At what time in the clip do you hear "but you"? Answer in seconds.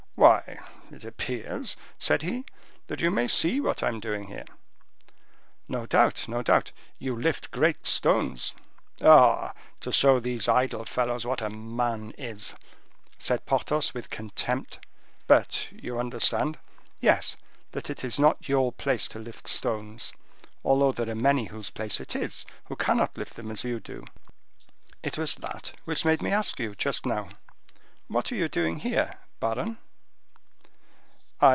15.25-15.97